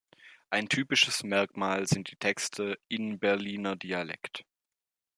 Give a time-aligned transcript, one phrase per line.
[0.49, 4.47] Ein typisches Merkmal sind die Texte in Berliner Dialekt.